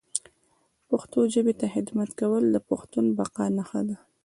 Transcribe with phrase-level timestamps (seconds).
[0.89, 3.97] پښتو ژبي ته خدمت کول د پښتون بقا نښه ده